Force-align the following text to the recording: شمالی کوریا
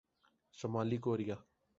شمالی 0.57 0.97
کوریا 0.97 1.37